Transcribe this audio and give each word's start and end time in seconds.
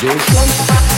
Production. 0.00 0.89